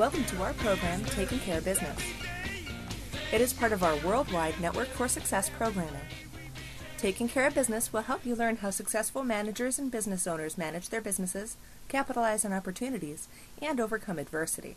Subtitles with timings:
[0.00, 1.98] Welcome to our program, Taking Care of Business.
[3.34, 6.00] It is part of our worldwide Network for Success programming.
[6.96, 10.88] Taking Care of Business will help you learn how successful managers and business owners manage
[10.88, 11.58] their businesses,
[11.88, 13.28] capitalize on opportunities,
[13.60, 14.76] and overcome adversity.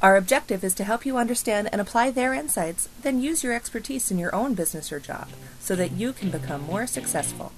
[0.00, 4.10] Our objective is to help you understand and apply their insights, then use your expertise
[4.10, 5.28] in your own business or job
[5.60, 7.52] so that you can become more successful.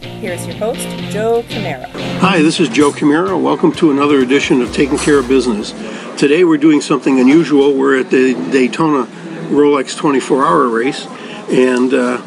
[0.00, 1.86] Here's your host, Joe Camara.
[2.20, 3.36] Hi, this is Joe Camara.
[3.38, 5.72] Welcome to another edition of Taking Care of Business.
[6.20, 7.72] Today we're doing something unusual.
[7.72, 9.06] We're at the Daytona
[9.48, 11.06] Rolex 24 hour race,
[11.48, 12.20] and uh,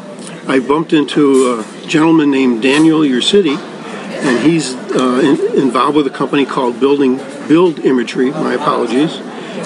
[0.48, 6.10] I bumped into a gentleman named Daniel Ursity, and he's uh, in, involved with a
[6.10, 8.32] company called Building Build Imagery.
[8.32, 9.16] My apologies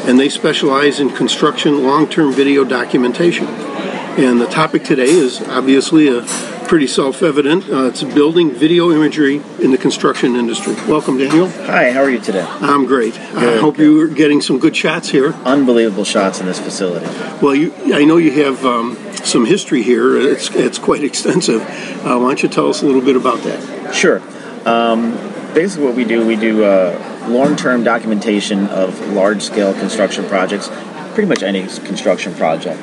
[0.07, 3.47] and they specialize in construction long term video documentation.
[3.47, 6.21] And the topic today is obviously a
[6.69, 7.69] pretty self evident.
[7.69, 10.75] Uh, it's building video imagery in the construction industry.
[10.87, 11.49] Welcome, Daniel.
[11.49, 12.47] Hi, how are you today?
[12.61, 13.15] I'm great.
[13.15, 13.85] Good, I hope good.
[13.85, 15.33] you're getting some good shots here.
[15.45, 17.07] Unbelievable shots in this facility.
[17.43, 21.63] Well, you, I know you have um, some history here, it's, it's quite extensive.
[21.63, 23.95] Uh, why don't you tell us a little bit about that?
[23.95, 24.21] Sure.
[24.69, 25.13] Um,
[25.55, 26.65] basically, what we do, we do.
[26.65, 30.71] Uh, long-term documentation of large-scale construction projects,
[31.13, 32.81] pretty much any construction project.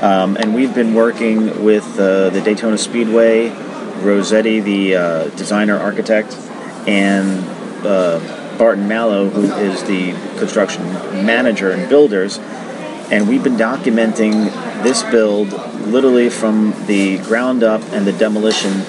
[0.00, 3.50] Um, and we've been working with uh, the Daytona Speedway,
[4.00, 6.34] Rossetti, the uh, designer architect,
[6.86, 7.44] and
[7.86, 8.18] uh,
[8.56, 10.82] Barton Malow, who is the construction
[11.24, 12.38] manager and builders.
[13.10, 14.44] And we've been documenting
[14.82, 15.52] this build
[15.88, 18.84] literally from the ground up and the demolition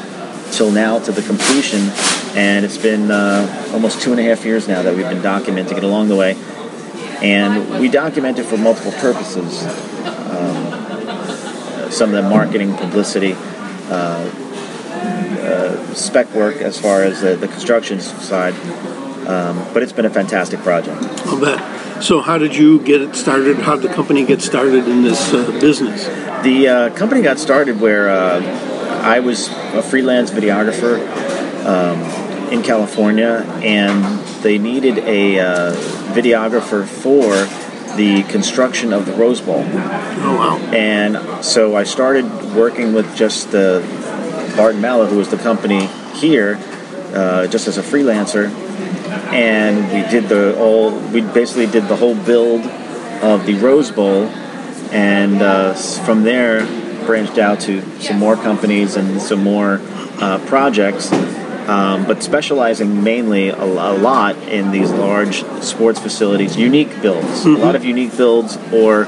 [0.51, 1.89] till now to the completion
[2.35, 5.77] and it's been uh, almost two and a half years now that we've been documenting
[5.77, 6.37] it along the way.
[7.21, 9.63] And we document it for multiple purposes.
[11.91, 13.33] Some of the marketing, publicity,
[13.89, 14.29] uh,
[15.41, 18.53] uh, spec work as far as the, the construction side.
[19.27, 21.01] Um, but it's been a fantastic project.
[21.27, 22.03] I'll bet.
[22.03, 23.57] So, how did you get it started?
[23.57, 26.07] How did the company get started in this uh, business?
[26.43, 28.41] The uh, company got started where uh,
[29.03, 30.99] I was a freelance videographer.
[31.65, 34.03] Um, in California, and
[34.43, 35.73] they needed a uh,
[36.13, 37.33] videographer for
[37.95, 39.63] the construction of the Rose Bowl.
[39.65, 40.57] Oh wow!
[40.73, 42.25] And so I started
[42.55, 43.81] working with just the
[44.55, 46.59] Barton Malow, who was the company here,
[47.13, 48.49] uh, just as a freelancer,
[49.31, 50.91] and we did the all.
[51.09, 52.65] We basically did the whole build
[53.21, 54.25] of the Rose Bowl,
[54.91, 56.65] and uh, from there
[57.05, 59.81] branched out to some more companies and some more
[60.21, 61.09] uh, projects
[61.67, 67.55] um, but specializing mainly a, a, lot in these large sports facilities, unique builds, mm-hmm.
[67.55, 69.05] a lot of unique builds, or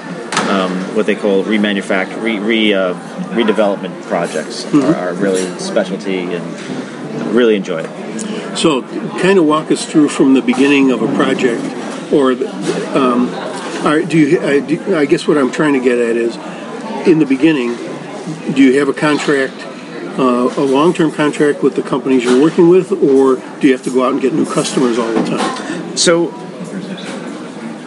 [0.49, 2.93] um, what they call remanufacture, re, re uh,
[3.33, 4.81] redevelopment projects mm-hmm.
[4.81, 8.57] are, are, really specialty, and really enjoy it.
[8.57, 8.83] So,
[9.19, 11.63] kind of walk us through from the beginning of a project,
[12.13, 12.31] or
[12.95, 13.27] um,
[14.07, 14.41] do you?
[14.41, 16.35] I, do, I guess what I'm trying to get at is,
[17.07, 17.75] in the beginning,
[18.53, 19.72] do you have a contract?
[20.17, 23.91] Uh, a long-term contract with the companies you're working with, or do you have to
[23.91, 25.97] go out and get new customers all the time?
[25.97, 26.31] So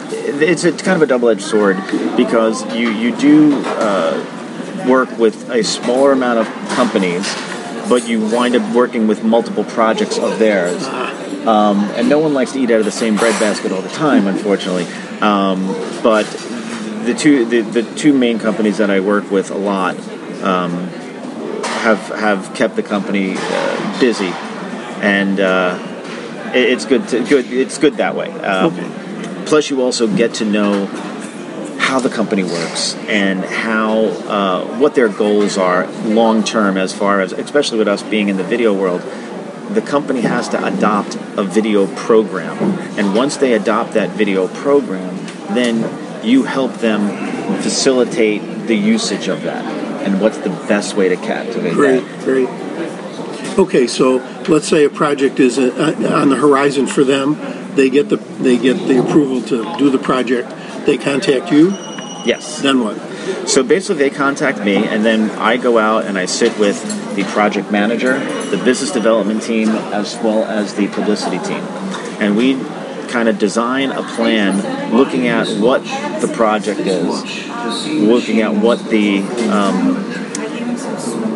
[0.09, 1.77] it's, a, it's kind of a double-edged sword
[2.15, 7.25] because you you do uh, work with a smaller amount of companies,
[7.89, 10.85] but you wind up working with multiple projects of theirs.
[11.47, 14.27] Um, and no one likes to eat out of the same breadbasket all the time,
[14.27, 14.85] unfortunately.
[15.21, 15.67] Um,
[16.03, 16.25] but
[17.05, 19.97] the two the, the two main companies that I work with a lot
[20.43, 20.89] um,
[21.87, 24.31] have have kept the company uh, busy,
[25.01, 25.79] and uh,
[26.53, 27.07] it, it's good.
[27.09, 27.45] To, good.
[27.51, 28.29] It's good that way.
[28.31, 29.43] Um, okay.
[29.45, 30.87] Plus, you also get to know
[31.79, 37.21] how the company works and how uh, what their goals are long term, as far
[37.21, 39.01] as especially with us being in the video world.
[39.69, 42.57] The company has to adopt a video program,
[42.97, 45.15] and once they adopt that video program,
[45.53, 45.75] then
[46.25, 51.73] you help them facilitate the usage of that and what's the best way to captivate
[51.73, 52.23] great, that.
[52.23, 53.59] Great, great.
[53.59, 57.37] Okay, so let's say a project is uh, uh, on the horizon for them.
[57.75, 60.49] They get the they get the approval to do the project.
[60.85, 61.71] They contact you.
[62.25, 62.61] Yes.
[62.61, 62.97] Then what?
[63.47, 66.81] So basically, they contact me, and then I go out and I sit with
[67.15, 68.19] the project manager,
[68.49, 71.63] the business development team, as well as the publicity team,
[72.21, 72.55] and we
[73.07, 75.83] kind of design a plan looking at what
[76.21, 79.19] the project is, looking at what the
[79.51, 79.95] um,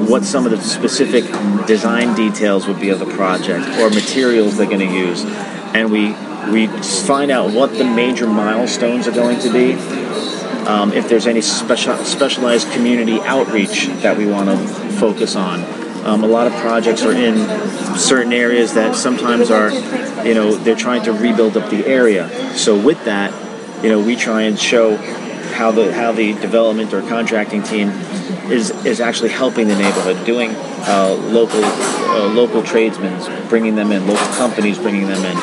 [0.07, 1.25] what some of the specific
[1.67, 5.23] design details would be of the project or materials they're going to use,
[5.73, 6.15] and we
[6.51, 9.73] we find out what the major milestones are going to be.
[10.67, 14.57] Um, if there's any special, specialized community outreach that we want to
[14.99, 15.63] focus on,
[16.05, 17.35] um, a lot of projects are in
[17.97, 19.69] certain areas that sometimes are,
[20.25, 22.29] you know, they're trying to rebuild up the area.
[22.55, 23.33] So with that,
[23.83, 24.97] you know, we try and show
[25.51, 27.89] how the how the development or contracting team
[28.49, 30.51] is is actually helping the neighborhood, doing
[30.87, 35.37] uh, local uh, local tradesmen, bringing them in, local companies bringing them in,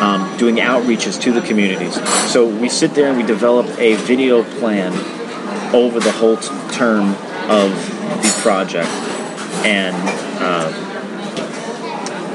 [0.00, 1.94] um, doing outreaches to the communities.
[2.30, 4.92] So we sit there and we develop a video plan
[5.74, 7.14] over the whole t- term
[7.50, 7.70] of
[8.22, 8.88] the project,
[9.64, 9.96] and
[10.40, 10.85] uh,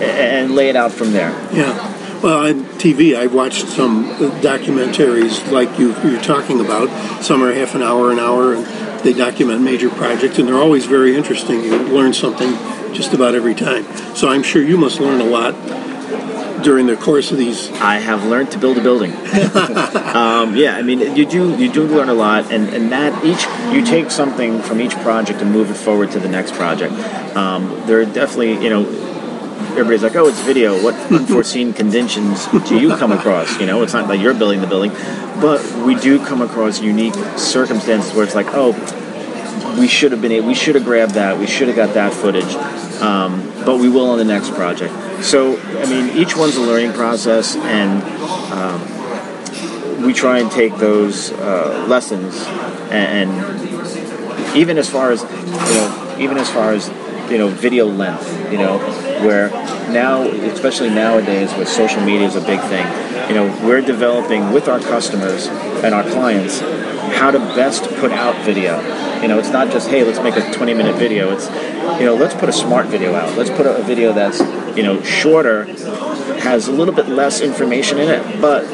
[0.01, 1.31] and lay it out from there.
[1.53, 2.21] Yeah.
[2.21, 4.05] Well, on TV, I've watched some
[4.41, 7.23] documentaries like you, you're talking about.
[7.23, 8.65] Some are half an hour, an hour, and
[9.03, 11.63] they document major projects, and they're always very interesting.
[11.63, 12.51] You learn something
[12.93, 13.85] just about every time.
[14.15, 15.55] So I'm sure you must learn a lot
[16.63, 17.71] during the course of these.
[17.71, 19.11] I have learned to build a building.
[19.13, 23.45] um, yeah, I mean, you do you do learn a lot, and, and that each
[23.73, 26.93] you take something from each project and move it forward to the next project.
[27.35, 29.10] Um, there are definitely you know
[29.71, 30.81] everybody's like, oh, it's video.
[30.83, 33.59] What unforeseen conditions do you come across?
[33.59, 34.91] You know, it's not like you're building the building,
[35.41, 38.71] but we do come across unique circumstances where it's like, oh,
[39.79, 42.13] we should have been able, we should have grabbed that, we should have got that
[42.13, 42.53] footage,
[43.01, 44.93] um, but we will on the next project.
[45.23, 48.03] So, I mean, each one's a learning process, and
[48.51, 52.35] um, we try and take those uh, lessons
[52.91, 56.89] and, and even as far as you know, even as far as
[57.31, 58.77] you know, video length, you know,
[59.21, 59.49] where
[59.91, 62.85] now, especially nowadays with social media is a big thing,
[63.29, 66.59] you know, we're developing with our customers and our clients
[67.15, 68.79] how to best put out video.
[69.21, 71.31] You know, it's not just, hey, let's make a 20 minute video.
[71.31, 71.49] It's,
[71.99, 73.37] you know, let's put a smart video out.
[73.37, 74.39] Let's put a video that's,
[74.75, 75.65] you know, shorter,
[76.41, 78.65] has a little bit less information in it, but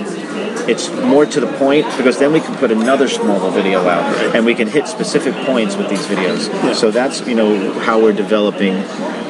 [0.70, 4.46] it's more to the point because then we can put another smaller video out and
[4.46, 6.48] we can hit specific points with these videos.
[6.48, 6.74] Yeah.
[6.74, 8.76] So that's you know how we're developing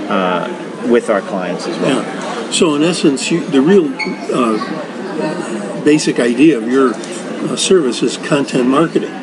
[0.09, 2.01] uh, with our clients as well.
[2.01, 2.51] Yeah.
[2.51, 3.91] So in essence, you, the real
[4.33, 9.13] uh, basic idea of your uh, service is content marketing.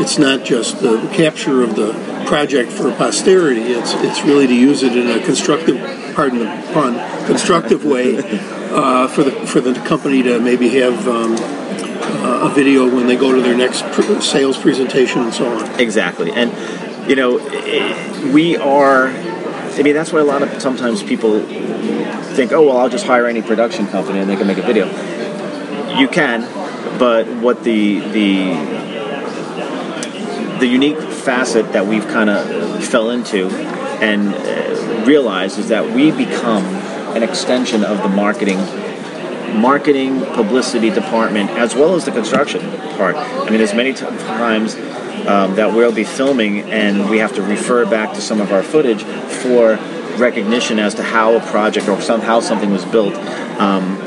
[0.00, 1.92] It's not just the capture of the
[2.26, 3.62] project for posterity.
[3.62, 5.76] It's it's really to use it in a constructive,
[6.14, 6.94] pardon the pun,
[7.26, 8.18] constructive way
[8.72, 11.34] uh, for the for the company to maybe have um,
[12.42, 15.80] a video when they go to their next pr- sales presentation and so on.
[15.80, 16.50] Exactly, and
[17.08, 17.38] you know
[18.32, 19.33] we are.
[19.76, 23.26] I mean, that's why a lot of sometimes people think, oh well, I'll just hire
[23.26, 24.86] any production company and they can make a video.
[25.98, 26.42] You can,
[26.98, 28.54] but what the the
[30.60, 33.48] the unique facet that we've kind of fell into
[34.00, 36.64] and uh, realized is that we become
[37.16, 38.58] an extension of the marketing
[39.60, 42.60] marketing publicity department as well as the construction
[42.96, 44.74] part i mean there's many times
[45.26, 48.62] um, that we'll be filming and we have to refer back to some of our
[48.62, 49.78] footage for
[50.16, 53.14] recognition as to how a project or somehow something was built
[53.60, 54.00] um,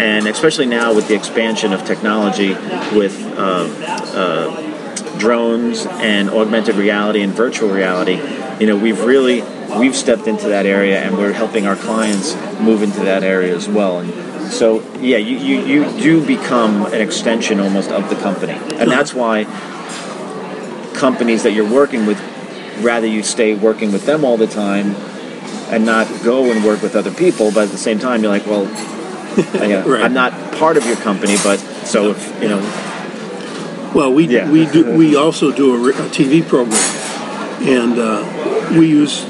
[0.00, 2.50] and especially now with the expansion of technology
[2.96, 3.68] with uh,
[4.14, 8.18] uh, drones and augmented reality and virtual reality,
[8.58, 9.42] you know, we've really
[9.78, 13.68] we've stepped into that area and we're helping our clients move into that area as
[13.68, 14.00] well.
[14.00, 18.52] And so, yeah, you, you, you do become an extension almost of the company.
[18.52, 19.44] And that's why
[21.00, 22.20] companies that you're working with,
[22.82, 24.94] rather you stay working with them all the time
[25.72, 28.46] and not go and work with other people, but at the same time, you're like,
[28.46, 28.64] well,
[29.68, 30.02] yeah, Right.
[30.02, 32.60] I'm not part of your company, but so if, you know,
[33.94, 34.50] Well, we Yeah.
[34.50, 36.78] we do we also do a, a TV program,
[37.66, 39.24] and uh, we use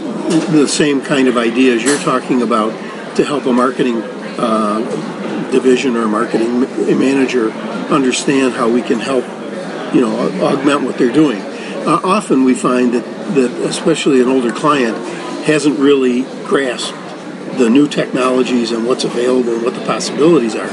[0.51, 2.73] the same kind of ideas you're talking about
[3.17, 4.03] to help a marketing
[4.39, 4.81] uh,
[5.51, 6.61] division or a marketing
[6.99, 7.51] manager
[7.91, 9.25] understand how we can help,
[9.95, 10.13] you know,
[10.45, 11.41] augment what they're doing.
[11.87, 14.97] Uh, often we find that that especially an older client
[15.45, 16.97] hasn't really grasped
[17.59, 20.69] the new technologies and what's available and what the possibilities are.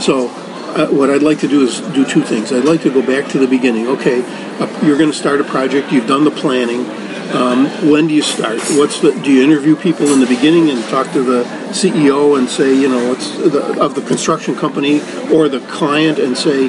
[0.00, 2.52] So, uh, what I'd like to do is do two things.
[2.52, 3.88] I'd like to go back to the beginning.
[3.88, 4.22] Okay,
[4.60, 5.92] uh, you're going to start a project.
[5.92, 6.86] You've done the planning.
[7.34, 8.60] Um, when do you start?
[8.70, 9.12] What's the?
[9.12, 12.88] Do you interview people in the beginning and talk to the CEO and say, you
[12.88, 15.00] know, what's the, of the construction company
[15.32, 16.64] or the client and say,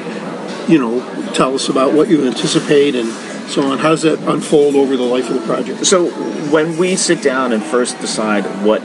[0.68, 1.00] you know,
[1.34, 3.08] tell us about what you anticipate and
[3.52, 3.78] so on.
[3.78, 5.84] How does that unfold over the life of the project?
[5.86, 6.10] So
[6.50, 8.82] when we sit down and first decide what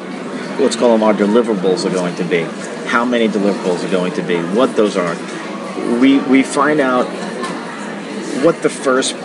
[0.59, 2.41] let's call them our deliverables are going to be,
[2.87, 5.15] how many deliverables are going to be, what those are,
[5.99, 7.05] we we find out
[8.43, 9.15] what the first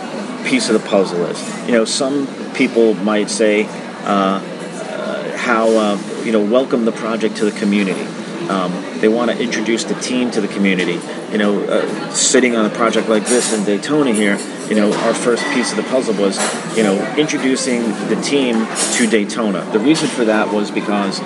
[0.45, 1.67] piece of the puzzle is.
[1.67, 3.65] You know, some people might say
[4.05, 8.03] uh, uh, how uh, you know welcome the project to the community.
[8.49, 8.71] Um,
[9.03, 10.97] they want to introduce the team to the community.
[11.29, 15.13] You know, uh, sitting on a project like this in Daytona here, you know, our
[15.13, 16.37] first piece of the puzzle was,
[16.77, 19.69] you know, introducing the team to Daytona.
[19.73, 21.19] The reason for that was because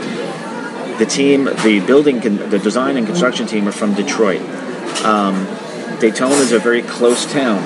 [0.98, 4.41] the team, the building, the design and construction team are from Detroit.
[5.05, 5.46] Um,
[6.00, 7.62] Daytona is a very close town,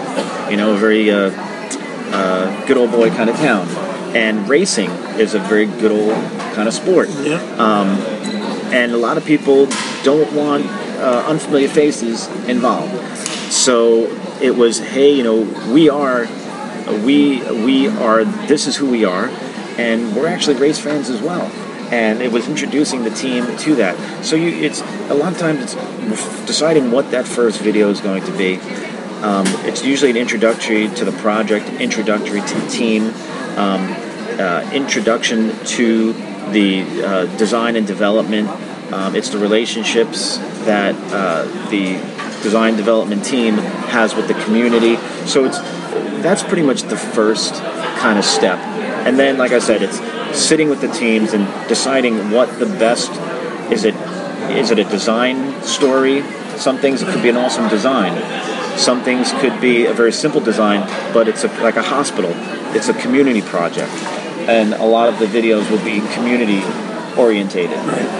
[0.51, 1.31] you know, a very uh,
[2.11, 3.65] uh, good old boy kind of town,
[4.13, 6.15] and racing is a very good old
[6.53, 7.07] kind of sport.
[7.21, 7.39] Yeah.
[8.71, 9.67] And a lot of people
[10.03, 12.93] don't want uh, unfamiliar faces involved.
[13.51, 14.05] So
[14.41, 15.41] it was, hey, you know,
[15.73, 16.27] we are,
[17.05, 19.29] we we are, this is who we are,
[19.77, 21.51] and we're actually race fans as well.
[21.91, 24.23] And it was introducing the team to that.
[24.23, 28.23] So you, it's a lot of times it's deciding what that first video is going
[28.23, 28.55] to be.
[29.21, 33.13] Um, it's usually an introductory to the project, introductory to the team,
[33.57, 33.93] um,
[34.39, 36.13] uh, introduction to
[36.51, 38.50] the uh, design and development.
[38.91, 41.93] Um, it's the relationships that uh, the
[42.43, 43.55] design development team
[43.89, 44.98] has with the community.
[45.25, 45.60] So it's
[46.21, 47.53] that's pretty much the first
[48.00, 48.60] kind of step.
[49.05, 50.00] And then, like I said, it's
[50.38, 53.12] sitting with the teams and deciding what the best
[53.71, 53.86] is.
[53.86, 53.95] It
[54.51, 56.24] is it a design story?
[56.57, 58.17] Some things it could be an awesome design.
[58.77, 60.81] Some things could be a very simple design,
[61.13, 62.31] but it's a, like a hospital.
[62.75, 63.91] It's a community project,
[64.50, 66.62] and a lot of the videos will be community
[67.17, 67.77] orientated,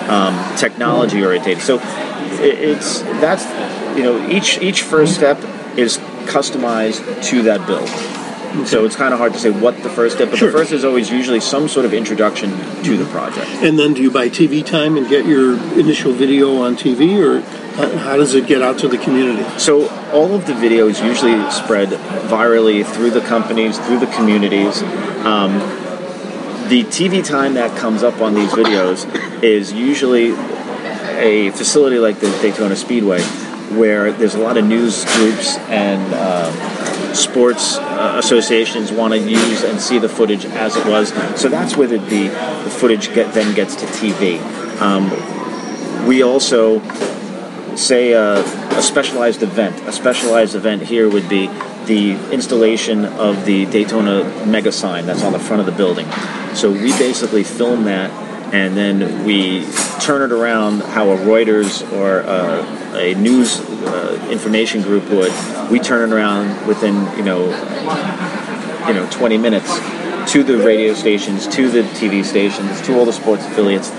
[0.10, 1.64] um, technology orientated.
[1.64, 1.80] So
[2.42, 3.46] it, it's that's
[3.98, 5.38] you know each each first step
[5.78, 7.90] is customized to that build.
[8.68, 10.52] So it's kind of hard to say what the first step, but Sure.
[10.52, 12.50] the first is always usually some sort of introduction
[12.84, 13.48] to the project.
[13.64, 17.40] And then do you buy TV time and get your initial video on TV, or
[17.78, 19.46] how- how does it get out to the community?
[19.58, 21.92] So all of the videos usually spread
[22.28, 24.84] virally through the companies, through the communities.
[25.24, 25.62] Um,
[26.72, 29.04] the TV time that comes up on these videos
[29.44, 30.32] is usually
[31.20, 33.22] a facility like the Daytona Speedway,
[33.76, 39.66] where there's a lot of news groups and uh, sports uh, associations want to use
[39.66, 41.10] and see the footage as it was.
[41.38, 44.40] So that's where the, the, footage get, then gets to TV.
[44.80, 46.80] Um, we also
[47.76, 49.78] say a, a specialized event.
[49.90, 51.50] A specialized event here would be
[51.86, 56.08] the installation of the Daytona mega sign that's on the front of the building.
[56.54, 58.12] So we basically film that
[58.54, 59.66] and then we
[60.02, 62.64] turn it around how a Reuters or a,
[62.98, 65.32] a news uh, information group would.
[65.72, 67.46] We turn it around within, you know,
[68.88, 69.74] you know, 20 minutes
[70.34, 73.90] to the radio stations, to the TV stations, to all the sports affiliates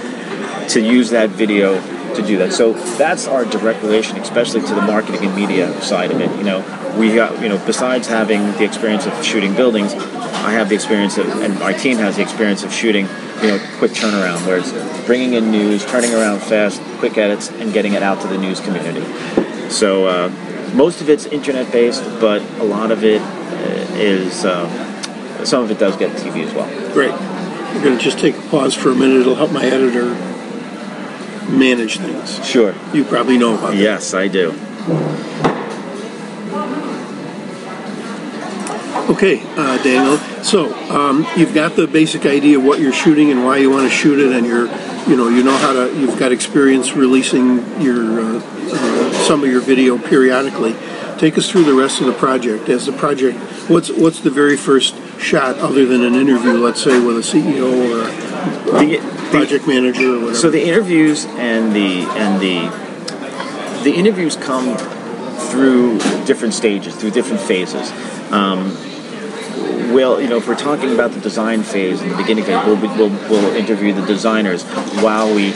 [0.73, 1.81] to use that video
[2.17, 2.53] to do that.
[2.53, 6.31] So that's our direct relation, especially to the marketing and media side of it.
[6.37, 10.69] You know, we got you know besides having the experience of shooting buildings, I have
[10.69, 13.09] the experience of, and our team has the experience of shooting.
[13.43, 14.73] You know, quick turnaround where it's
[15.07, 18.61] bringing in news, turning around fast, quick edits, and getting it out to the news
[18.61, 19.05] community.
[19.69, 20.29] So uh,
[20.75, 24.49] most of it's internet based, but a lot of it uh.
[24.49, 26.69] Uh, some of it does get TV as well.
[26.93, 27.13] Great.
[27.13, 29.21] We're going to just take a pause for a minute.
[29.21, 30.15] It'll help my editor
[31.53, 32.45] manage things.
[32.45, 32.75] Sure.
[32.93, 33.79] You probably know about that.
[33.79, 34.51] Yes, I do.
[39.13, 40.17] Okay, uh, Daniel.
[40.43, 43.91] So um, you've got the basic idea of what you're shooting and why you want
[43.91, 44.67] to shoot it, and you're,
[45.09, 45.93] you know, you know how to.
[45.99, 48.43] You've got experience releasing your uh,
[48.73, 50.75] uh, some of your video periodically.
[51.19, 52.69] Take us through the rest of the project.
[52.69, 56.99] As the project, what's what's the very first shot other than an interview, let's say
[57.05, 58.99] with a CEO or a The,
[59.31, 60.35] project manager or whatever?
[60.35, 64.77] So the interviews and the and the the interviews come
[65.51, 67.91] through different stages, through different phases.
[68.33, 68.77] Um,
[69.93, 72.81] well, you know, if we're talking about the design phase and the beginning phase, we'll,
[72.81, 74.63] we'll, we'll interview the designers
[75.03, 75.51] while we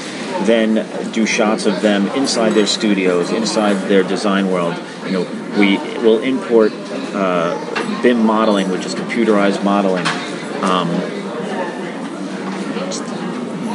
[0.45, 4.75] then do shots of them inside their studios, inside their design world.
[5.07, 6.73] You know, we will import
[7.15, 10.07] uh, BIM modeling, which is computerized modeling.
[10.63, 10.89] Um,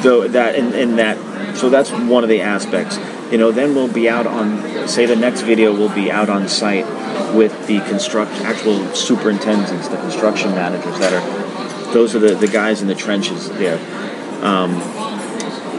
[0.01, 1.17] though that in, in that
[1.57, 2.97] so that's one of the aspects.
[3.31, 6.47] You know then we'll be out on say the next video will be out on
[6.47, 6.85] site
[7.35, 12.81] with the construct actual superintendents the construction managers that are those are the, the guys
[12.81, 13.77] in the trenches there.
[14.43, 14.71] Um,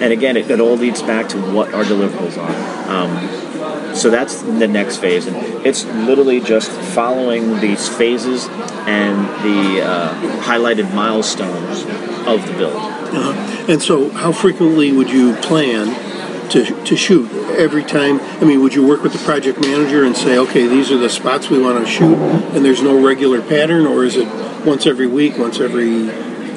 [0.03, 2.91] and again it, it all leads back to what our deliverables are.
[2.91, 5.27] Um, so that's the next phase.
[5.27, 5.37] And
[5.67, 11.83] it's literally just following these phases and the uh, highlighted milestones
[12.27, 13.67] of the build Uh-huh.
[13.69, 17.31] And so, how frequently would you plan to, to shoot?
[17.53, 18.19] Every time?
[18.41, 21.11] I mean, would you work with the project manager and say, okay, these are the
[21.11, 24.27] spots we want to shoot, and there's no regular pattern, or is it
[24.65, 26.11] once every week, once every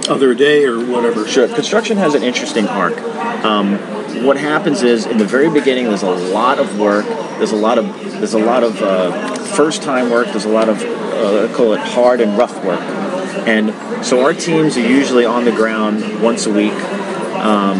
[0.08, 1.28] other day, or whatever?
[1.28, 1.48] Sure.
[1.50, 2.98] Construction has an interesting arc.
[3.44, 3.78] Um,
[4.24, 7.06] what happens is, in the very beginning, there's a lot of work.
[7.38, 10.28] There's a lot of there's a lot of uh, first time work.
[10.28, 12.80] There's a lot of uh, call it hard and rough work.
[13.46, 16.74] And so our teams are usually on the ground once a week.
[16.74, 17.80] Um,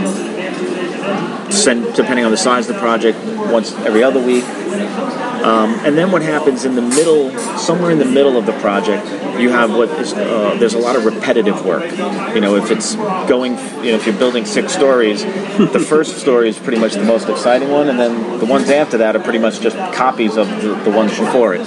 [1.52, 3.18] send, depending on the size of the project,
[3.52, 4.44] once every other week.
[4.82, 9.06] Um, and then what happens in the middle, somewhere in the middle of the project,
[9.40, 11.92] you have what is uh, there's a lot of repetitive work.
[12.34, 13.54] You know, if it's going,
[13.84, 17.30] you know, if you're building six stories, the first story is pretty much the most
[17.30, 20.76] exciting one, and then the ones after that are pretty much just copies of the,
[20.84, 21.66] the ones before it.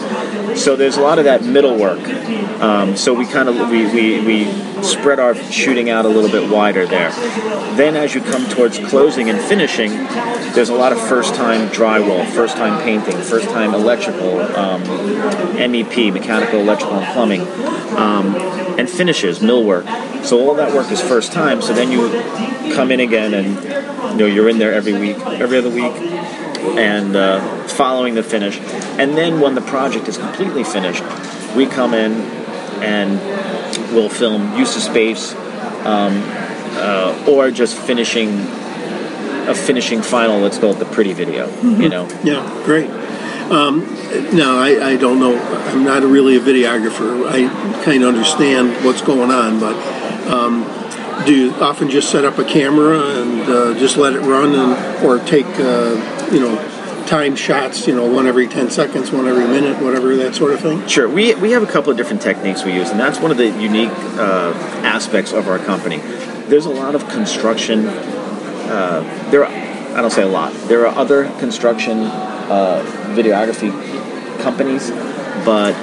[0.57, 2.01] So there's a lot of that middle work.
[2.61, 6.51] Um, so we kind of we, we, we spread our shooting out a little bit
[6.51, 7.11] wider there.
[7.77, 9.91] Then as you come towards closing and finishing,
[10.55, 16.61] there's a lot of first time drywall, first time first time electrical, um, MEP, mechanical,
[16.61, 17.41] electrical, and plumbing,
[17.97, 18.35] um,
[18.79, 19.85] and finishes, millwork.
[20.25, 21.63] So all that work is first time.
[21.63, 22.09] So then you
[22.75, 25.93] come in again and you know you're in there every week, every other week,
[26.77, 28.59] and uh, following the finish.
[28.99, 31.05] And then when the project is completely finished,
[31.55, 32.13] we come in
[32.83, 33.21] and
[33.93, 35.35] we'll film use of space
[35.85, 36.23] um,
[36.77, 38.45] uh, or just finishing
[39.49, 40.39] a finishing final.
[40.41, 41.49] Let's call it the pretty video.
[41.63, 42.09] You know.
[42.23, 42.91] Yeah, great.
[43.51, 43.81] Um,
[44.37, 45.39] now, I, I don't know.
[45.39, 47.27] I'm not really a videographer.
[47.27, 47.49] I
[47.83, 49.75] kind of understand what's going on, but
[50.29, 50.65] um,
[51.25, 55.05] do you often just set up a camera and uh, just let it run, and
[55.05, 56.57] or take uh, you know
[57.09, 60.61] time shots, you know, one every 10 seconds, one every minute, whatever, that sort of
[60.61, 60.87] thing?
[60.87, 61.09] Sure.
[61.09, 63.47] We, we have a couple of different techniques we use, and that's one of the
[63.47, 63.89] unique
[64.19, 64.53] uh,
[64.85, 65.97] aspects of our company.
[66.49, 67.87] There's a lot of construction.
[68.69, 69.53] Uh, there, are,
[69.97, 70.53] I don't say a lot.
[70.69, 72.85] There are other construction uh,
[73.15, 73.71] videography
[74.41, 74.91] companies,
[75.45, 75.75] but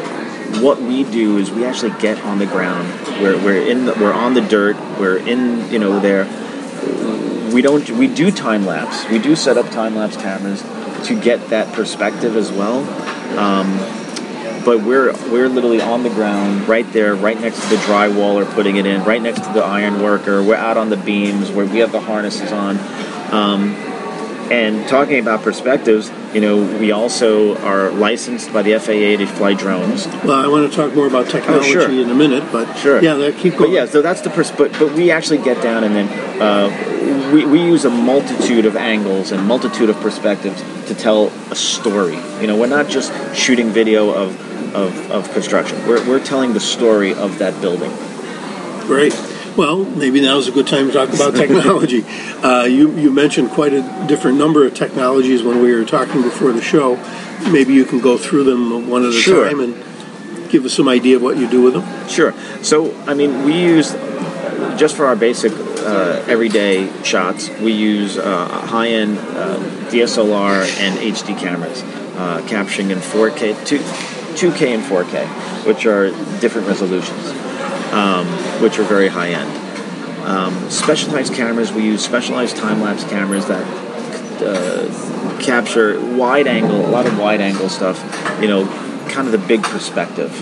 [0.62, 2.88] what we do is we actually get on the ground.
[3.22, 4.76] We're, we're in the, we're on the dirt.
[5.00, 6.26] We're in you know there.
[7.54, 9.10] We don't we do time lapse.
[9.10, 10.62] We do set up time lapse cameras
[11.08, 12.80] to get that perspective as well.
[13.38, 13.80] Um,
[14.66, 18.78] but we're we're literally on the ground, right there, right next to the drywaller, putting
[18.78, 20.44] it in, right next to the iron worker.
[20.44, 22.78] We're out on the beams where we have the harnesses on.
[23.32, 23.76] Um,
[24.52, 29.56] and talking about perspectives, you know, we also are licensed by the FAA to fly
[29.56, 30.06] drones.
[30.24, 31.90] Well, I want to talk more about technology sure.
[31.90, 33.02] in a minute, but Sure.
[33.02, 33.72] yeah, keep going.
[33.72, 37.32] But yeah, so that's the pers- but but we actually get down and then uh,
[37.34, 42.18] we, we use a multitude of angles and multitude of perspectives to tell a story.
[42.40, 44.38] You know, we're not just shooting video of
[44.76, 45.88] of, of construction.
[45.88, 47.92] We're, we're telling the story of that building.
[48.88, 49.14] Great.
[49.58, 52.04] Well, maybe now's a good time to talk about technology.
[52.44, 56.52] uh, you, you mentioned quite a different number of technologies when we were talking before
[56.52, 56.98] the show.
[57.52, 59.48] Maybe you can go through them one at a Sure.
[59.48, 59.76] time and
[60.50, 62.10] give us some idea of what you do with them.
[62.10, 62.34] Sure.
[62.62, 63.94] So, I mean, we use
[64.78, 67.50] just for our basic uh, everyday shots.
[67.62, 69.58] We use uh, high-end uh,
[69.90, 71.82] DSLR and HD cameras,
[72.18, 73.78] uh, capturing in 4K, 2,
[74.36, 77.30] 2K and 4K, which are different resolutions,
[77.92, 78.28] um,
[78.62, 79.50] which are very high-end.
[80.26, 81.72] Um, specialized cameras.
[81.72, 83.64] We use specialized time-lapse cameras that
[84.42, 88.02] uh, capture wide angle, a lot of wide angle stuff.
[88.42, 88.66] You know,
[89.10, 90.42] kind of the big perspective.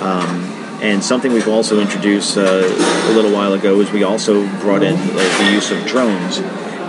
[0.00, 4.82] Um, and something we've also introduced uh, a little while ago is we also brought
[4.82, 6.38] in uh, the use of drones,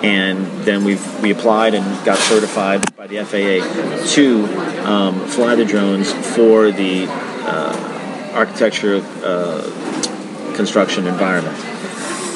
[0.03, 4.45] and then we've we applied and got certified by the FAA to
[4.79, 11.57] um, fly the drones for the uh, architecture uh, construction environment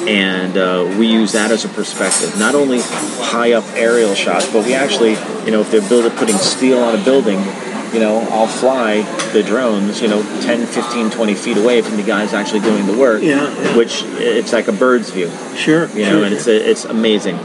[0.06, 2.38] and uh, we use that as a perspective.
[2.38, 5.12] Not only high up aerial shots, but we actually,
[5.44, 7.38] you know, if they're building putting steel on a building,
[7.92, 9.02] you know, I'll fly
[9.32, 12.96] the drones, you know, 10, 15, 20 feet away from the guys actually doing the
[12.96, 13.22] work.
[13.22, 13.76] Yeah, yeah.
[13.76, 15.86] Which it's like a bird's view, Sure.
[15.88, 16.24] you know, sure.
[16.24, 17.38] and it's it's amazing.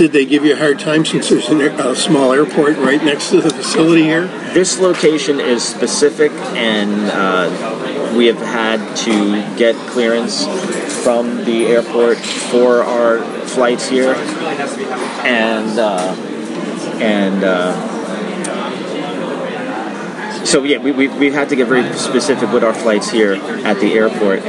[0.00, 3.42] Did they give you a hard time since there's a small airport right next to
[3.42, 4.28] the facility here?
[4.54, 10.46] This location is specific, and uh, we have had to get clearance
[11.04, 14.14] from the airport for our flights here,
[15.26, 16.14] and uh,
[16.98, 17.44] and.
[17.44, 17.99] Uh,
[20.44, 23.78] so yeah, we, we, we've had to get very specific with our flights here at
[23.80, 24.40] the airport.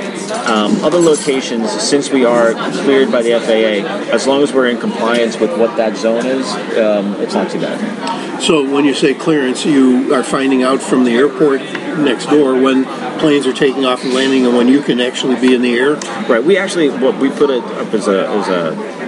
[0.48, 4.80] Um, other locations, since we are cleared by the FAA, as long as we're in
[4.80, 6.46] compliance with what that zone is,
[6.78, 8.42] um, it's not too bad.
[8.42, 11.62] So when you say clearance, you are finding out from the airport
[12.00, 12.86] next door when
[13.20, 15.96] planes are taking off and landing and when you can actually be in the air?
[16.28, 16.44] Right.
[16.44, 19.02] We actually what we put it up as a as a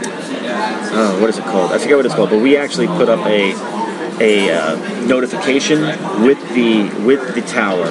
[0.96, 1.72] uh, what is it called?
[1.72, 3.54] I forget what it's called, but we actually put up a
[4.24, 5.82] a uh, notification
[6.24, 7.88] with the with the tower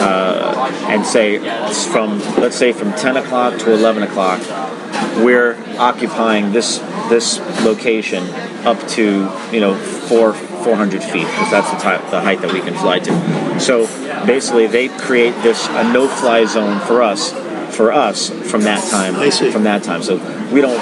[0.00, 1.38] uh, and say
[1.92, 4.40] from let's say from 10 o'clock to 11 o'clock
[5.24, 6.78] we're occupying this
[7.08, 8.24] this location
[8.66, 9.74] up to you know
[10.08, 13.60] four 400 feet because that's the, type, the height that we can fly to.
[13.60, 13.86] So
[14.26, 17.32] basically they create this a no-fly zone for us
[17.74, 19.14] for us from that time
[19.52, 20.02] from that time.
[20.02, 20.16] So
[20.52, 20.78] we don't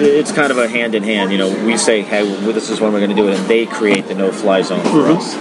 [0.00, 1.32] it's kind of a hand in hand.
[1.32, 3.48] You know, we say, hey, well, this is when we're going to do it, and
[3.48, 5.34] they create the no-fly zone for us.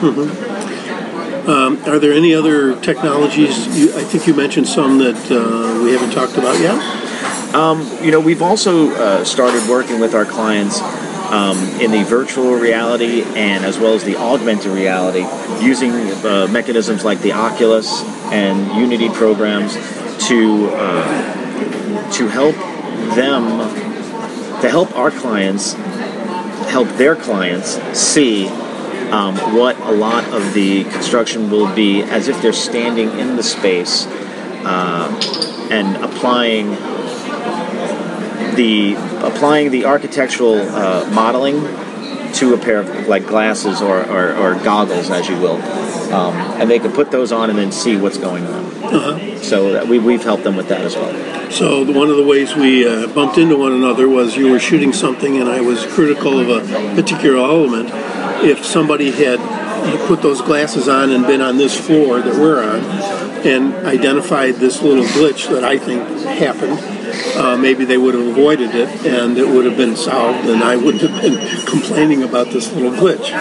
[1.47, 3.67] Um, are there any other technologies?
[3.77, 6.79] You, I think you mentioned some that uh, we haven't talked about yet.
[8.03, 10.81] You know, we've also uh, started working with our clients
[11.33, 15.25] um, in the virtual reality and as well as the augmented reality
[15.63, 19.73] using uh, mechanisms like the Oculus and Unity programs
[20.27, 22.55] to uh, to help
[23.15, 23.92] them
[24.63, 25.73] to help our clients
[26.71, 28.47] help their clients see
[29.12, 33.43] um, what a lot of the construction will be as if they're standing in the
[33.43, 34.06] space
[34.65, 36.69] uh, and applying
[38.56, 38.95] the
[39.28, 41.58] applying the architectural uh, modeling
[42.43, 45.62] to a pair of like glasses or, or, or goggles, as you will,
[46.13, 48.65] um, and they can put those on and then see what's going on.
[48.84, 49.39] Uh-huh.
[49.39, 51.51] So that we, we've helped them with that as well.
[51.51, 54.91] So one of the ways we uh, bumped into one another was you were shooting
[54.93, 57.89] something, and I was critical of a particular element.
[58.43, 59.39] If somebody had
[60.08, 62.82] put those glasses on and been on this floor that we're on,
[63.45, 66.79] and identified this little glitch that I think happened,
[67.36, 70.76] uh, maybe they would have avoided it, and it would have been solved, and I
[70.76, 73.32] wouldn't have been complaining about this little glitch.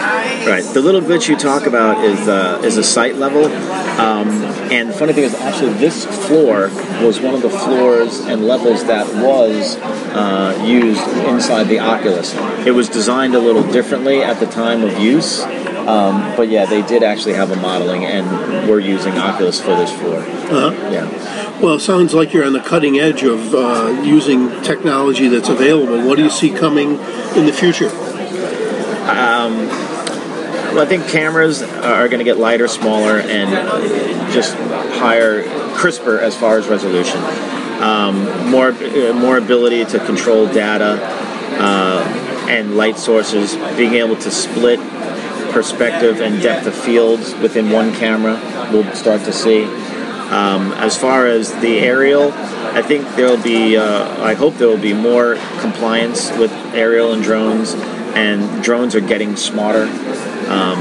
[0.45, 0.63] Right.
[0.63, 4.29] The little glitch you talk about is uh, is a site level, um,
[4.71, 6.69] and the funny thing is actually this floor
[7.05, 12.33] was one of the floors and levels that was uh, used inside the Oculus.
[12.65, 15.43] It was designed a little differently at the time of use,
[15.87, 19.91] um, but yeah, they did actually have a modeling, and we're using Oculus for this
[19.93, 20.19] floor.
[20.19, 20.71] Uh-huh.
[20.91, 21.05] Yeah.
[21.61, 26.05] Well, it sounds like you're on the cutting edge of uh, using technology that's available.
[26.05, 26.99] What do you see coming
[27.35, 27.89] in the future?
[30.73, 33.51] Well, I think cameras are going to get lighter, smaller, and
[34.33, 34.55] just
[34.97, 35.43] higher,
[35.75, 37.19] crisper as far as resolution.
[37.79, 40.97] Um, more, uh, more ability to control data
[41.59, 43.55] uh, and light sources.
[43.77, 44.79] Being able to split
[45.51, 48.41] perspective and depth of fields within one camera,
[48.73, 49.65] we'll start to see.
[50.33, 54.79] Um, as far as the aerial, I think there'll be, uh, I hope there will
[54.79, 57.75] be more compliance with aerial and drones,
[58.15, 59.83] and drones are getting smarter.
[60.49, 60.79] Um,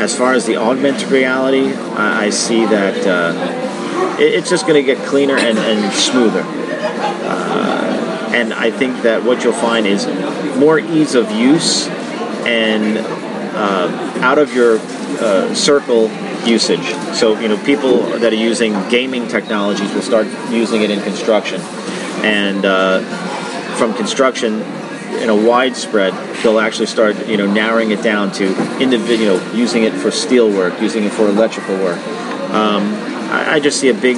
[0.00, 4.84] as far as the augmented reality, I, I see that uh, it, it's just going
[4.84, 6.42] to get cleaner and, and smoother.
[6.42, 10.08] Uh, and I think that what you'll find is
[10.56, 11.86] more ease of use
[12.46, 14.78] and uh, out of your
[15.20, 16.10] uh, circle
[16.48, 16.84] usage.
[17.14, 21.60] So, you know, people that are using gaming technologies will start using it in construction.
[22.24, 23.00] And uh,
[23.76, 24.62] from construction,
[25.22, 28.46] in a widespread, they'll actually start, you know, narrowing it down to
[28.80, 31.98] individual, you know, using it for steel work, using it for electrical work.
[32.50, 32.94] Um,
[33.30, 34.16] I, I just see a big,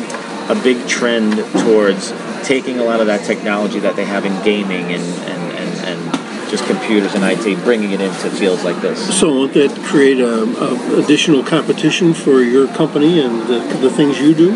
[0.49, 2.13] a big trend towards
[2.45, 6.20] taking a lot of that technology that they have in gaming and, and, and, and
[6.51, 9.19] just computers and IT, bringing it into fields like this.
[9.19, 14.19] So, won't that create a, a additional competition for your company and the, the things
[14.19, 14.53] you do?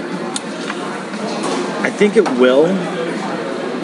[1.81, 2.67] I think it will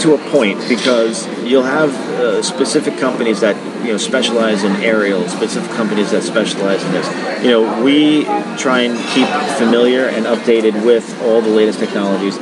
[0.01, 5.29] to a point because you'll have uh, specific companies that you know specialize in aerial,
[5.29, 7.45] specific companies that specialize in this.
[7.45, 8.25] You know, we
[8.57, 12.39] try and keep familiar and updated with all the latest technologies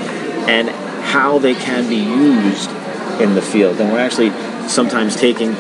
[0.48, 2.70] and how they can be used
[3.20, 3.81] in the field.
[3.81, 4.31] And we're actually
[4.68, 5.50] sometimes taking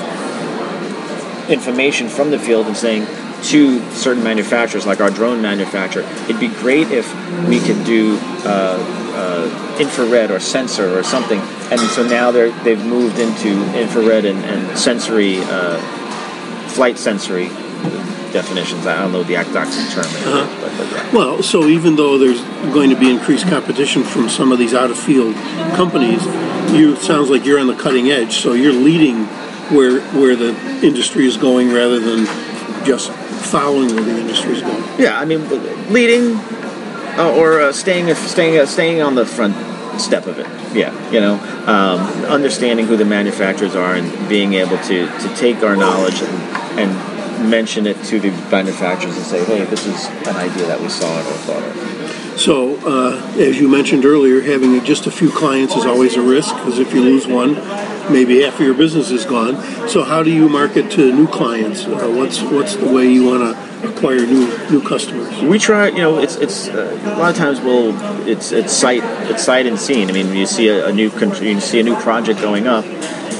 [1.48, 3.06] information from the field and saying
[3.42, 7.06] to certain manufacturers, like our drone manufacturer, it'd be great if
[7.48, 8.76] we could do uh,
[9.14, 11.38] uh, infrared or sensor or something.
[11.70, 15.78] And so now they're, they've moved into infrared and, and sensory, uh,
[16.68, 17.48] flight sensory
[18.32, 18.86] definitions.
[18.86, 20.60] I don't know the exact term, Uh-huh.
[20.60, 21.12] but, but yeah.
[21.12, 22.40] Well, so even though there's
[22.72, 25.34] going to be increased competition from some of these out of field
[25.76, 26.24] companies,
[26.72, 28.34] you it sounds like you're on the cutting edge.
[28.36, 29.24] So you're leading
[29.74, 32.26] where where the industry is going rather than
[32.84, 34.82] just following where the industry is going.
[34.98, 35.48] Yeah, I mean,
[35.92, 36.36] leading
[37.18, 39.54] uh, or uh, staying staying uh, staying on the front
[40.00, 40.46] step of it.
[40.76, 41.34] Yeah, you know,
[41.66, 46.78] um, understanding who the manufacturers are and being able to, to take our knowledge and,
[46.78, 50.88] and mention it to the manufacturers and say, hey, this is an idea that we
[50.88, 52.38] saw or thought of.
[52.38, 56.54] So, uh, as you mentioned earlier, having just a few clients is always a risk
[56.54, 57.54] because if you lose one,
[58.12, 59.56] maybe half of your business is gone.
[59.88, 61.84] So, how do you market to new clients?
[61.84, 65.42] Uh, what's what's the way you want to acquire new new customers?
[65.42, 67.92] We try, you know, it's it's uh, a lot of times we'll
[68.28, 70.08] it's it's sight it's sight and seen.
[70.08, 72.84] I mean, you see a, a new you see a new project going up,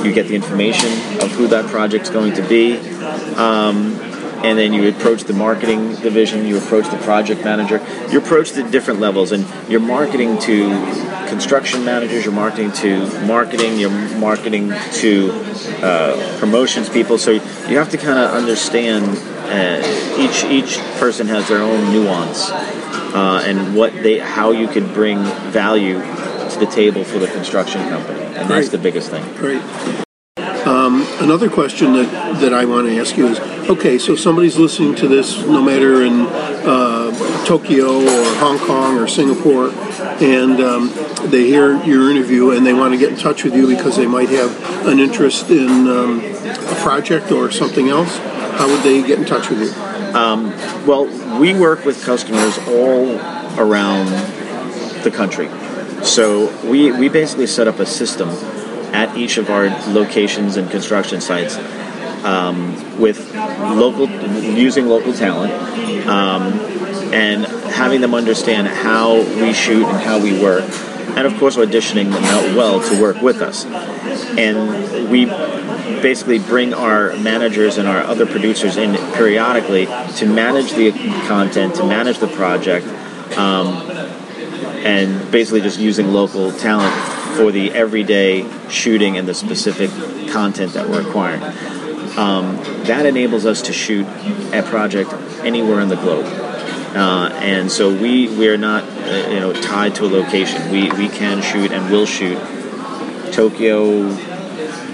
[0.04, 2.97] you get the information of who that project's going to be.
[3.38, 3.98] Um,
[4.44, 8.62] and then you approach the marketing division, you approach the project manager, you approach the
[8.62, 10.68] different levels, and you're marketing to
[11.28, 15.30] construction managers, you're marketing to marketing, you're marketing to
[15.82, 17.18] uh, promotions people.
[17.18, 19.04] So you have to kind of understand
[19.48, 24.92] uh, each each person has their own nuance uh, and what they how you can
[24.92, 29.24] bring value to the table for the construction company, and that's the biggest thing.
[29.36, 29.62] Great.
[31.18, 34.94] Um, another question that, that I want to ask you is okay, so somebody's listening
[34.96, 39.70] to this, no matter in uh, Tokyo or Hong Kong or Singapore,
[40.20, 40.92] and um,
[41.30, 44.06] they hear your interview and they want to get in touch with you because they
[44.06, 48.16] might have an interest in um, a project or something else.
[48.58, 49.72] How would they get in touch with you?
[50.86, 51.06] Well,
[51.38, 53.18] we work with customers all
[53.58, 54.06] around
[55.02, 55.48] the country.
[56.02, 58.30] So we, we basically set up a system
[58.92, 61.56] at each of our locations and construction sites
[62.24, 65.52] um, with local using local talent
[66.06, 66.52] um,
[67.12, 70.64] and having them understand how we shoot and how we work
[71.16, 73.64] and of course auditioning them out well to work with us.
[73.64, 75.24] And we
[76.00, 80.92] basically bring our managers and our other producers in periodically to manage the
[81.26, 82.86] content, to manage the project,
[83.36, 83.68] um,
[84.84, 86.94] and basically just using local talent
[87.36, 89.90] for the everyday shooting and the specific
[90.30, 91.42] content that we're acquiring.
[92.18, 94.06] Um, that enables us to shoot
[94.52, 95.12] a project
[95.44, 96.24] anywhere in the globe.
[96.96, 100.70] Uh, and so we, we are not uh, you know tied to a location.
[100.72, 102.38] We, we can shoot and will shoot
[103.32, 104.08] Tokyo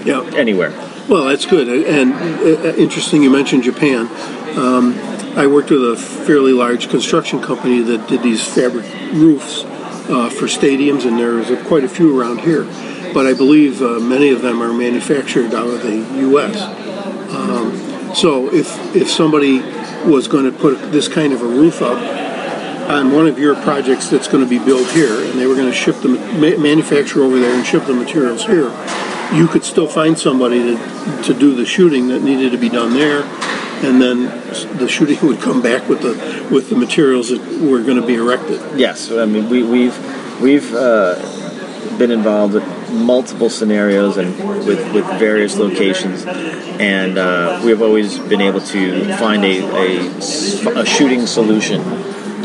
[0.03, 0.21] Yeah.
[0.35, 0.71] anywhere.
[1.07, 1.67] Well, that's good.
[1.87, 4.07] And uh, interesting you mentioned Japan.
[4.57, 4.93] Um,
[5.37, 9.63] I worked with a fairly large construction company that did these fabric roofs
[10.09, 12.63] uh, for stadiums, and there's quite a few around here.
[13.13, 16.61] But I believe uh, many of them are manufactured out of the U.S.
[17.33, 19.59] Um, so if if somebody
[20.09, 21.97] was going to put this kind of a roof up
[22.89, 25.69] on one of your projects that's going to be built here, and they were going
[25.69, 28.69] to ship the ma- manufacture over there and ship the materials here,
[29.33, 32.93] you could still find somebody to to do the shooting that needed to be done
[32.93, 33.23] there,
[33.85, 34.25] and then
[34.77, 36.13] the shooting would come back with the
[36.51, 38.59] with the materials that were going to be erected.
[38.77, 41.15] Yes, I mean we, we've we've uh,
[41.97, 48.41] been involved with multiple scenarios and with, with various locations, and uh, we've always been
[48.41, 49.59] able to find a
[50.81, 51.81] a shooting solution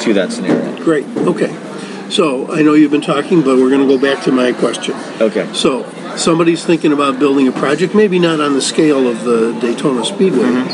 [0.00, 0.82] to that scenario.
[0.84, 1.06] Great.
[1.16, 1.56] Okay.
[2.10, 4.94] So I know you've been talking, but we're going to go back to my question.
[5.20, 5.48] Okay.
[5.54, 10.04] So somebody's thinking about building a project, maybe not on the scale of the Daytona
[10.04, 10.64] Speedway,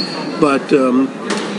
[0.41, 1.09] but um,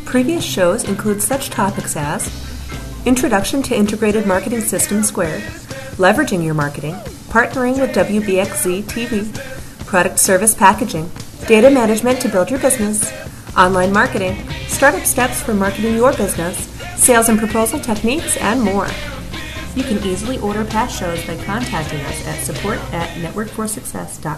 [0.05, 2.31] Previous shows include such topics as
[3.05, 5.42] Introduction to Integrated Marketing System Squared,
[5.99, 6.95] Leveraging Your Marketing,
[7.31, 11.11] Partnering with WBXZ TV, Product Service Packaging,
[11.49, 13.12] Data Management to Build Your Business,
[13.57, 18.87] Online Marketing, Startup Steps for Marketing Your Business, Sales and Proposal Techniques, and more.
[19.77, 24.35] You can easily order past shows by contacting us at support at networkforsuccess.com.